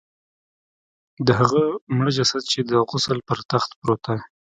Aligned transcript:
د 1.27 1.29
هغه 1.39 1.63
مړه 1.95 2.11
جسد 2.17 2.43
چې 2.51 2.59
د 2.71 2.71
غسل 2.89 3.19
پر 3.27 3.39
تخت 3.51 3.69
پروت 3.81 4.01
دی. 4.09 4.17